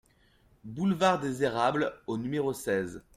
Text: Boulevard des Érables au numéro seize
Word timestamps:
Boulevard 0.63 1.19
des 1.19 1.43
Érables 1.43 1.93
au 2.07 2.17
numéro 2.17 2.53
seize 2.53 3.03